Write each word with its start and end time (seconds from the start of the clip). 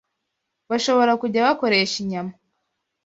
bashobora 0.69 1.11
kujya 1.21 1.45
bakoresha 1.47 1.95
inyama 2.03 2.33